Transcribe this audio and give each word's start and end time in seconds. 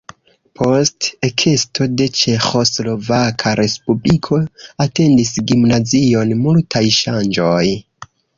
Post 0.59 1.07
ekesto 1.27 1.85
de 2.01 2.07
Ĉeĥoslovaka 2.19 3.51
Respubliko 3.61 4.41
atendis 4.87 5.35
gimnazion 5.53 6.35
multaj 6.49 6.85
ŝanĝoj. 7.03 7.65